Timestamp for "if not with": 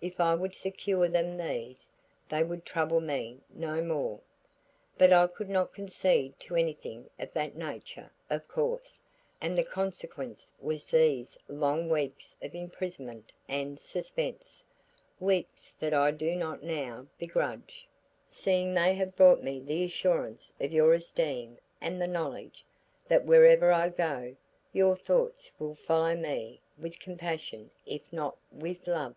27.86-28.88